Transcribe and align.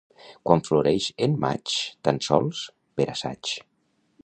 Quan 0.49 0.63
floreix 0.67 1.09
en 1.25 1.35
maig, 1.43 1.75
tan 2.09 2.21
sols 2.29 2.65
per 3.01 3.09
assaig. 3.17 3.57